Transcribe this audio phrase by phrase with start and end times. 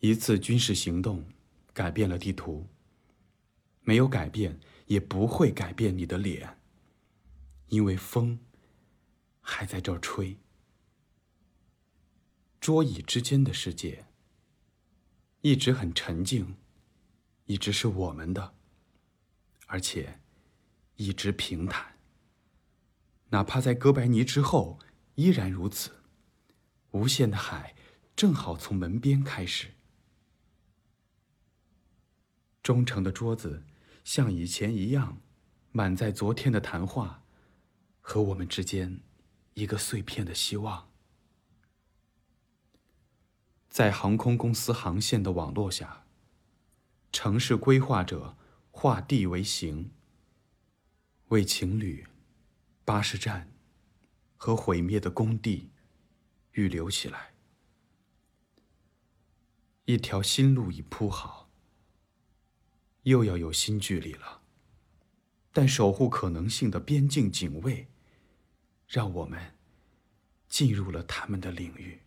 [0.00, 1.24] 一次军事行动
[1.74, 2.66] 改变了地图，
[3.82, 6.58] 没有改变，也不会改变你的脸，
[7.66, 8.38] 因为风
[9.42, 10.38] 还在这儿吹。
[12.58, 14.06] 桌椅之间的世界
[15.42, 16.56] 一直很沉静，
[17.44, 18.54] 一直是我们的，
[19.66, 20.20] 而且
[20.96, 21.98] 一直平坦。
[23.28, 24.78] 哪怕在哥白尼之后，
[25.16, 25.90] 依然如此。
[26.92, 27.76] 无限的海
[28.16, 29.74] 正好从门边开始。
[32.62, 33.64] 忠诚的桌子
[34.04, 35.20] 像以前一样，
[35.72, 37.24] 满载昨天的谈话
[38.00, 39.00] 和我们之间
[39.54, 40.90] 一个碎片的希望。
[43.68, 46.04] 在航空公司航线的网络下，
[47.12, 48.36] 城市规划者
[48.70, 49.92] 画地为形，
[51.28, 52.06] 为情侣、
[52.84, 53.52] 巴士站
[54.36, 55.70] 和毁灭的工地
[56.52, 57.32] 预留起来。
[59.84, 61.39] 一条新路已铺好，
[63.02, 64.40] 又要有新距离了。
[65.52, 67.88] 但守护可能性的边境警卫，
[68.86, 69.54] 让我们
[70.48, 72.00] 进入了他们的领域。